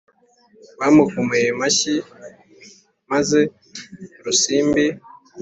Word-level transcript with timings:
bamukomeye 0.79 1.47
amashyi 1.55 1.93
maze 3.11 3.39
rusimbi 4.23 4.85